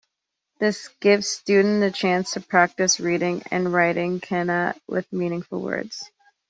This 0.57 0.87
gives 0.99 1.27
students 1.27 1.83
a 1.85 1.91
chance 1.95 2.31
to 2.31 2.39
practice 2.41 2.99
reading 2.99 3.43
and 3.51 3.71
writing 3.71 4.19
kana 4.19 4.73
with 4.87 5.13
meaningful 5.13 5.61
words. 5.61 6.09